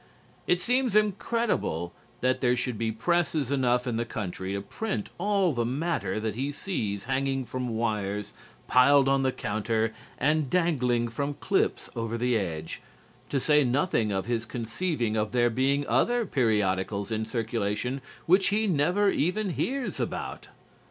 [0.47, 5.53] It seems incredible that there should be presses enough in the country to print all
[5.53, 8.33] the matter that he sees hanging from wires,
[8.67, 12.81] piled on the counter and dangling from clips over the edge,
[13.29, 18.65] to say nothing of his conceiving of there being other periodicals in circulation which he
[18.65, 20.47] never even hears about.